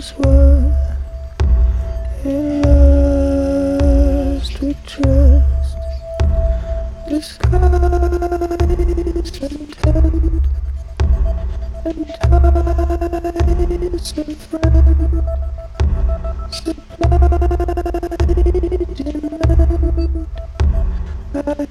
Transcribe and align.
lovers 0.00 0.14
were 0.18 0.72
in 2.24 2.62
lust 2.62 4.60
we 4.60 4.74
trust. 4.86 5.76
Disguise 7.08 7.60
intent 9.42 10.44
and 11.84 12.06
ties 12.22 14.12
and 14.16 14.36
friend 14.36 15.24
supply 16.50 16.64
demand 16.64 16.90
I 21.34 21.36
had 21.58 21.70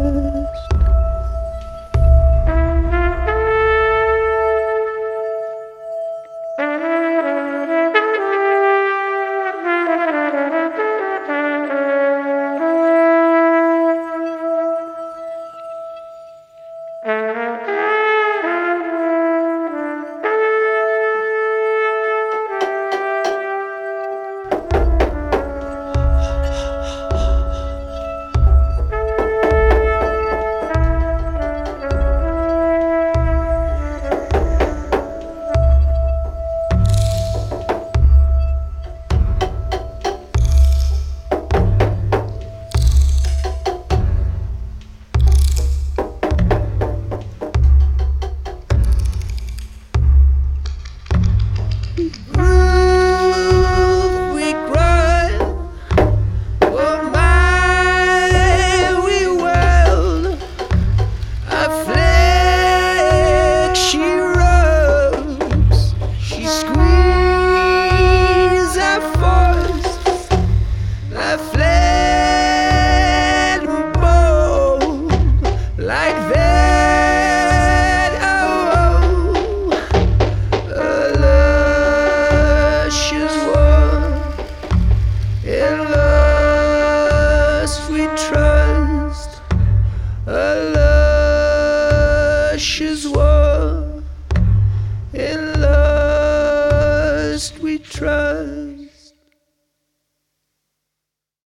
trust. 98.01 98.60